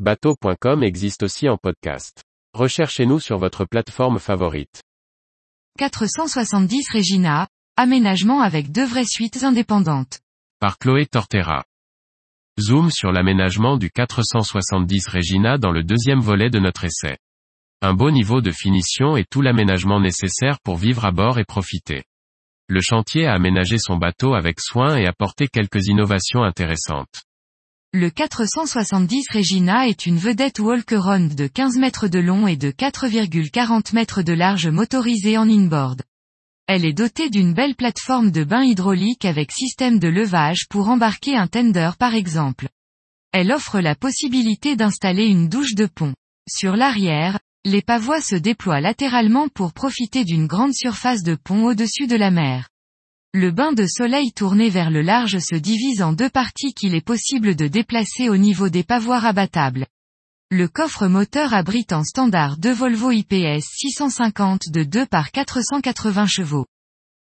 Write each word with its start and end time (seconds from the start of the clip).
Bateau.com 0.00 0.82
existe 0.82 1.22
aussi 1.22 1.48
en 1.48 1.56
podcast. 1.56 2.24
Recherchez-nous 2.52 3.20
sur 3.20 3.38
votre 3.38 3.64
plateforme 3.64 4.18
favorite. 4.18 4.82
470 5.78 6.90
Regina, 6.92 7.46
aménagement 7.76 8.40
avec 8.40 8.72
deux 8.72 8.86
vraies 8.86 9.06
suites 9.06 9.44
indépendantes. 9.44 10.18
Par 10.58 10.78
Chloé 10.78 11.06
Tortera. 11.06 11.64
Zoom 12.58 12.90
sur 12.90 13.12
l'aménagement 13.12 13.76
du 13.76 13.88
470 13.88 15.06
Regina 15.06 15.58
dans 15.58 15.70
le 15.70 15.84
deuxième 15.84 16.20
volet 16.20 16.50
de 16.50 16.58
notre 16.58 16.82
essai. 16.82 17.16
Un 17.80 17.94
beau 17.94 18.10
niveau 18.10 18.40
de 18.40 18.50
finition 18.50 19.16
et 19.16 19.24
tout 19.24 19.42
l'aménagement 19.42 20.00
nécessaire 20.00 20.58
pour 20.64 20.76
vivre 20.76 21.04
à 21.04 21.12
bord 21.12 21.38
et 21.38 21.44
profiter. 21.44 22.02
Le 22.66 22.80
chantier 22.80 23.26
a 23.26 23.34
aménagé 23.34 23.78
son 23.78 23.96
bateau 23.96 24.34
avec 24.34 24.58
soin 24.58 24.96
et 24.96 25.06
apporté 25.06 25.46
quelques 25.46 25.86
innovations 25.86 26.42
intéressantes. 26.42 27.22
Le 27.96 28.10
470 28.10 29.26
Regina 29.32 29.86
est 29.86 30.06
une 30.06 30.18
vedette 30.18 30.58
walk-around 30.58 31.32
de 31.36 31.46
15 31.46 31.78
mètres 31.78 32.08
de 32.08 32.18
long 32.18 32.48
et 32.48 32.56
de 32.56 32.72
4,40 32.72 33.94
mètres 33.94 34.22
de 34.22 34.32
large 34.32 34.66
motorisée 34.66 35.38
en 35.38 35.48
inboard. 35.48 36.02
Elle 36.66 36.86
est 36.86 36.92
dotée 36.92 37.30
d'une 37.30 37.54
belle 37.54 37.76
plateforme 37.76 38.32
de 38.32 38.42
bain 38.42 38.64
hydraulique 38.64 39.24
avec 39.24 39.52
système 39.52 40.00
de 40.00 40.08
levage 40.08 40.66
pour 40.68 40.88
embarquer 40.88 41.36
un 41.36 41.46
tender 41.46 41.90
par 41.96 42.16
exemple. 42.16 42.66
Elle 43.30 43.52
offre 43.52 43.78
la 43.78 43.94
possibilité 43.94 44.74
d'installer 44.74 45.26
une 45.26 45.48
douche 45.48 45.76
de 45.76 45.86
pont. 45.86 46.14
Sur 46.50 46.74
l'arrière, 46.74 47.38
les 47.64 47.80
pavois 47.80 48.20
se 48.20 48.34
déploient 48.34 48.80
latéralement 48.80 49.46
pour 49.46 49.72
profiter 49.72 50.24
d'une 50.24 50.48
grande 50.48 50.74
surface 50.74 51.22
de 51.22 51.36
pont 51.36 51.66
au-dessus 51.66 52.08
de 52.08 52.16
la 52.16 52.32
mer. 52.32 52.70
Le 53.36 53.50
bain 53.50 53.72
de 53.72 53.84
soleil 53.84 54.30
tourné 54.30 54.70
vers 54.70 54.92
le 54.92 55.02
large 55.02 55.40
se 55.40 55.56
divise 55.56 56.02
en 56.02 56.12
deux 56.12 56.30
parties 56.30 56.72
qu'il 56.72 56.94
est 56.94 57.04
possible 57.04 57.56
de 57.56 57.66
déplacer 57.66 58.28
au 58.28 58.36
niveau 58.36 58.68
des 58.68 58.84
pavoirs 58.84 59.26
abattables. 59.26 59.88
Le 60.52 60.68
coffre 60.68 61.08
moteur 61.08 61.52
abrite 61.52 61.92
en 61.92 62.04
standard 62.04 62.58
deux 62.58 62.72
Volvo 62.72 63.10
IPS 63.10 63.64
650 63.72 64.70
de 64.70 64.84
2 64.84 65.06
par 65.06 65.32
480 65.32 66.26
chevaux. 66.26 66.66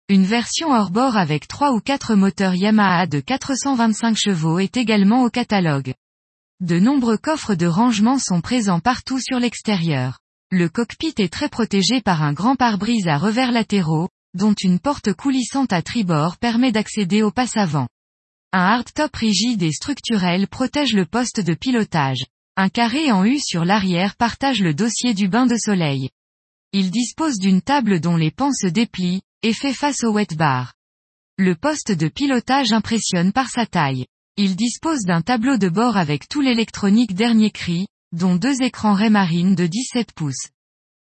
Une 0.07 0.23
version 0.23 0.69
hors-bord 0.69 1.17
avec 1.17 1.47
3 1.47 1.71
ou 1.71 1.79
4 1.79 2.13
moteurs 2.13 2.53
Yamaha 2.53 3.07
de 3.07 3.19
425 3.19 4.15
chevaux 4.15 4.59
est 4.59 4.77
également 4.77 5.23
au 5.23 5.31
catalogue. 5.31 5.95
De 6.59 6.77
nombreux 6.77 7.17
coffres 7.17 7.55
de 7.55 7.65
rangement 7.65 8.19
sont 8.19 8.41
présents 8.41 8.81
partout 8.81 9.19
sur 9.19 9.39
l'extérieur. 9.39 10.19
Le 10.51 10.69
cockpit 10.69 11.15
est 11.17 11.33
très 11.33 11.49
protégé 11.49 12.01
par 12.01 12.21
un 12.21 12.33
grand 12.33 12.55
pare-brise 12.55 13.07
à 13.07 13.17
revers 13.17 13.51
latéraux, 13.51 14.09
dont 14.33 14.53
une 14.53 14.79
porte 14.79 15.13
coulissante 15.13 15.73
à 15.73 15.81
tribord 15.81 16.37
permet 16.37 16.71
d'accéder 16.71 17.21
au 17.21 17.31
passe 17.31 17.57
avant. 17.57 17.87
Un 18.51 18.61
hardtop 18.61 19.15
rigide 19.15 19.63
et 19.63 19.71
structurel 19.71 20.47
protège 20.47 20.93
le 20.93 21.05
poste 21.05 21.39
de 21.39 21.53
pilotage. 21.53 22.25
Un 22.55 22.69
carré 22.69 23.11
en 23.11 23.25
U 23.25 23.39
sur 23.39 23.65
l'arrière 23.65 24.15
partage 24.15 24.61
le 24.61 24.73
dossier 24.73 25.13
du 25.13 25.27
bain 25.27 25.47
de 25.47 25.57
soleil. 25.57 26.09
Il 26.71 26.91
dispose 26.91 27.39
d'une 27.39 27.61
table 27.61 27.99
dont 27.99 28.15
les 28.15 28.31
pans 28.31 28.51
se 28.51 28.67
déplient, 28.67 29.21
et 29.41 29.53
fait 29.53 29.73
face 29.73 30.03
au 30.03 30.13
wet 30.13 30.35
bar. 30.35 30.73
Le 31.37 31.55
poste 31.55 31.91
de 31.91 32.07
pilotage 32.07 32.71
impressionne 32.71 33.31
par 33.31 33.49
sa 33.49 33.65
taille. 33.65 34.05
Il 34.37 34.55
dispose 34.55 35.01
d'un 35.01 35.21
tableau 35.21 35.57
de 35.57 35.69
bord 35.69 35.97
avec 35.97 36.27
tout 36.27 36.41
l'électronique 36.41 37.13
dernier 37.13 37.51
cri, 37.51 37.87
dont 38.11 38.35
deux 38.35 38.61
écrans 38.61 38.93
Raymarine 38.93 39.55
de 39.55 39.65
17 39.65 40.11
pouces. 40.13 40.49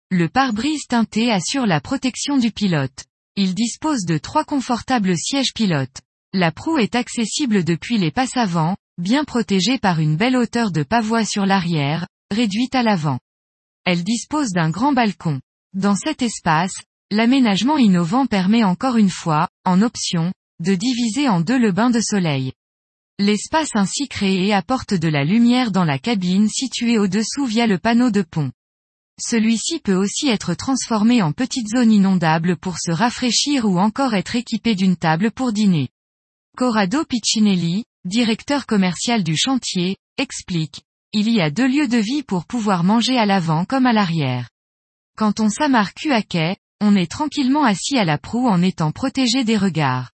Le 0.09 0.29
pare-brise 0.29 0.87
teinté 0.87 1.31
assure 1.31 1.65
la 1.65 1.79
protection 1.79 2.37
du 2.37 2.52
pilote. 2.52 3.05
Il 3.44 3.56
dispose 3.56 4.06
de 4.06 4.20
trois 4.20 4.44
confortables 4.44 5.17
sièges 5.17 5.56
pilotes. 5.56 6.00
La 6.31 6.52
proue 6.52 6.78
est 6.78 6.94
accessible 6.94 7.64
depuis 7.64 7.98
les 7.98 8.11
passes 8.11 8.38
avant, 8.38 8.78
bien 9.00 9.23
protégée 9.23 9.80
par 9.80 10.00
une 10.00 10.16
belle 10.16 10.38
hauteur 10.38 10.70
de 10.70 10.83
pavois 10.83 11.25
sur 11.25 11.48
l'arrière, 11.48 12.08
réduite 12.30 12.75
à 12.75 12.83
l'avant. 12.83 13.17
Elle 13.83 14.03
dispose 14.03 14.52
d'un 14.52 14.70
grand 14.70 14.94
balcon. 14.94 15.42
Dans 15.73 15.95
cet 15.95 16.22
espace, 16.22 16.83
l'aménagement 17.09 17.80
innovant 17.80 18.28
permet 18.28 18.64
encore 18.64 18.98
une 18.98 19.09
fois, 19.09 19.50
en 19.66 19.82
option, 19.82 20.32
de 20.64 20.76
diviser 20.76 21.27
en 21.27 21.42
deux 21.42 21.58
le 21.58 21.71
bain 21.71 21.89
de 21.89 21.99
soleil. 21.99 22.54
L'espace 23.17 23.71
ainsi 23.73 24.08
créé 24.08 24.54
apporte 24.54 24.94
de 24.94 25.08
la 25.08 25.23
lumière 25.23 25.71
dans 25.71 25.83
la 25.83 25.98
cabine 25.98 26.48
située 26.48 26.99
au-dessous 26.99 27.48
via 27.48 27.65
le 27.65 27.80
panneau 27.80 28.11
de 28.11 28.21
pont. 28.21 28.52
Celui-ci 29.20 29.80
peut 29.80 29.95
aussi 29.95 30.27
être 30.27 30.54
transformé 30.54 31.22
en 31.22 31.32
petite 31.32 31.67
zone 31.67 31.92
inondable 31.92 32.58
pour 32.58 32.77
se 32.80 32.92
rafraîchir 32.92 33.66
ou 33.66 33.80
encore 33.80 34.14
être 34.14 34.36
équipé 34.36 34.76
d'une 34.76 34.95
table 34.95 35.32
pour 35.32 35.54
dîner. 35.54 35.89
Corrado 36.58 37.05
Piccinelli, 37.05 37.86
directeur 38.05 38.66
commercial 38.66 39.23
du 39.23 39.38
chantier, 39.38 39.98
explique. 40.17 40.82
Il 41.14 41.30
y 41.30 41.42
a 41.42 41.52
deux 41.52 41.67
lieux 41.67 41.88
de 41.88 41.98
vie 41.98 42.23
pour 42.23 42.45
pouvoir 42.45 42.83
manger 42.83 43.17
à 43.17 43.26
l'avant 43.26 43.66
comme 43.66 43.86
à 43.86 43.94
l'arrière. 43.94 44.50
Quand 45.17 45.39
on 45.39 45.50
s'amarre 45.50 45.94
cul 45.94 46.14
à 46.14 46.21
quai, 46.21 46.55
on 46.80 46.95
est 46.95 47.11
tranquillement 47.11 47.64
assis 47.64 47.98
à 47.98 48.05
la 48.05 48.17
proue 48.17 48.48
en 48.48 48.61
étant 48.61 48.92
protégé 48.92 49.44
des 49.44 49.58
regards. 49.58 50.11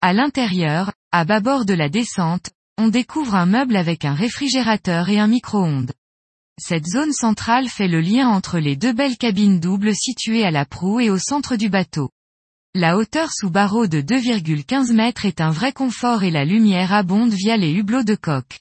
À 0.00 0.12
l'intérieur, 0.12 0.92
à 1.12 1.24
bâbord 1.24 1.64
de 1.64 1.74
la 1.74 1.88
descente, 1.88 2.50
on 2.78 2.88
découvre 2.88 3.34
un 3.34 3.46
meuble 3.46 3.76
avec 3.76 4.04
un 4.04 4.14
réfrigérateur 4.14 5.08
et 5.08 5.18
un 5.18 5.26
micro-ondes. 5.26 5.92
Cette 6.60 6.86
zone 6.86 7.12
centrale 7.12 7.68
fait 7.68 7.86
le 7.86 8.00
lien 8.00 8.28
entre 8.28 8.58
les 8.58 8.74
deux 8.74 8.92
belles 8.92 9.16
cabines 9.16 9.60
doubles 9.60 9.94
situées 9.94 10.44
à 10.44 10.50
la 10.50 10.64
proue 10.64 10.98
et 10.98 11.08
au 11.08 11.18
centre 11.18 11.54
du 11.54 11.68
bateau. 11.68 12.10
La 12.74 12.96
hauteur 12.96 13.30
sous 13.32 13.48
barreau 13.48 13.86
de 13.86 14.00
2,15 14.00 14.92
mètres 14.92 15.24
est 15.24 15.40
un 15.40 15.50
vrai 15.50 15.72
confort 15.72 16.24
et 16.24 16.32
la 16.32 16.44
lumière 16.44 16.92
abonde 16.92 17.32
via 17.32 17.56
les 17.56 17.72
hublots 17.72 18.02
de 18.02 18.16
coque. 18.16 18.58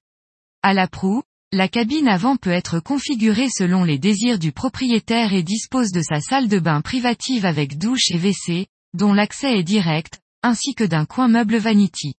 À 0.61 0.73
la 0.73 0.87
proue, 0.87 1.23
la 1.51 1.67
cabine 1.67 2.07
avant 2.07 2.37
peut 2.37 2.51
être 2.51 2.79
configurée 2.79 3.49
selon 3.49 3.83
les 3.83 3.97
désirs 3.97 4.37
du 4.37 4.51
propriétaire 4.51 5.33
et 5.33 5.43
dispose 5.43 5.91
de 5.91 6.01
sa 6.03 6.19
salle 6.19 6.47
de 6.49 6.59
bain 6.59 6.81
privative 6.81 7.45
avec 7.45 7.77
douche 7.79 8.11
et 8.11 8.17
WC, 8.17 8.67
dont 8.93 9.13
l'accès 9.13 9.57
est 9.57 9.63
direct, 9.63 10.19
ainsi 10.43 10.75
que 10.75 10.83
d'un 10.83 11.05
coin 11.05 11.29
meuble 11.29 11.57
vanity. 11.57 12.13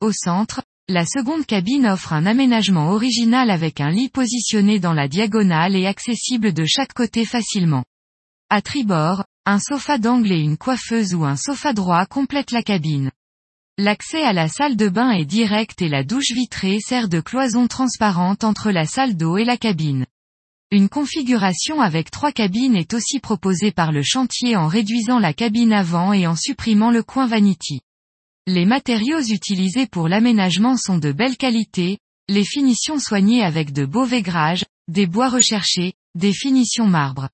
Au 0.00 0.12
centre, 0.12 0.62
la 0.90 1.06
seconde 1.06 1.46
cabine 1.46 1.86
offre 1.86 2.12
un 2.12 2.26
aménagement 2.26 2.90
original 2.90 3.50
avec 3.50 3.80
un 3.80 3.90
lit 3.90 4.08
positionné 4.08 4.80
dans 4.80 4.92
la 4.92 5.06
diagonale 5.06 5.76
et 5.76 5.86
accessible 5.86 6.52
de 6.52 6.64
chaque 6.66 6.92
côté 6.92 7.24
facilement. 7.24 7.84
À 8.48 8.60
tribord, 8.60 9.24
un 9.46 9.60
sofa 9.60 9.98
d'angle 9.98 10.32
et 10.32 10.40
une 10.40 10.56
coiffeuse 10.56 11.14
ou 11.14 11.24
un 11.24 11.36
sofa 11.36 11.72
droit 11.72 12.06
complètent 12.06 12.50
la 12.50 12.64
cabine. 12.64 13.12
L'accès 13.78 14.24
à 14.24 14.32
la 14.32 14.48
salle 14.48 14.76
de 14.76 14.88
bain 14.88 15.12
est 15.12 15.24
direct 15.24 15.80
et 15.80 15.88
la 15.88 16.02
douche 16.02 16.32
vitrée 16.32 16.80
sert 16.80 17.08
de 17.08 17.20
cloison 17.20 17.68
transparente 17.68 18.42
entre 18.42 18.72
la 18.72 18.84
salle 18.84 19.16
d'eau 19.16 19.36
et 19.36 19.44
la 19.44 19.56
cabine. 19.56 20.06
Une 20.72 20.88
configuration 20.88 21.80
avec 21.80 22.10
trois 22.10 22.32
cabines 22.32 22.74
est 22.74 22.94
aussi 22.94 23.20
proposée 23.20 23.70
par 23.70 23.92
le 23.92 24.02
chantier 24.02 24.56
en 24.56 24.66
réduisant 24.66 25.20
la 25.20 25.34
cabine 25.34 25.72
avant 25.72 26.12
et 26.12 26.26
en 26.26 26.34
supprimant 26.34 26.90
le 26.90 27.04
coin 27.04 27.28
vanity. 27.28 27.80
Les 28.46 28.64
matériaux 28.64 29.20
utilisés 29.20 29.86
pour 29.86 30.08
l'aménagement 30.08 30.76
sont 30.76 30.98
de 30.98 31.12
belle 31.12 31.36
qualité, 31.36 31.98
les 32.28 32.44
finitions 32.44 32.98
soignées 32.98 33.42
avec 33.42 33.72
de 33.72 33.84
beaux 33.84 34.06
vaigrages, 34.06 34.64
des 34.88 35.06
bois 35.06 35.28
recherchés, 35.28 35.92
des 36.14 36.32
finitions 36.32 36.86
marbre. 36.86 37.28